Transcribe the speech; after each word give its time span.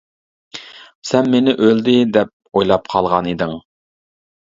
سەن 1.09 1.29
مېنى 1.35 1.55
ئۆلدى 1.67 1.95
دەپ 2.17 2.35
ئويلاپ 2.57 2.93
قالغان 2.97 3.33
ئىدىڭ. 3.37 3.59